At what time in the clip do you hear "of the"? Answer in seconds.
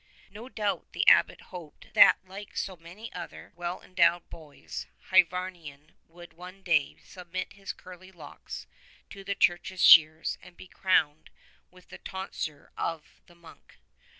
12.75-13.35